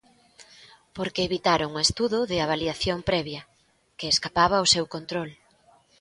[0.95, 3.41] Porque evitaron o estudo de avaliación previa,
[3.97, 5.29] que escapaba ao seu control.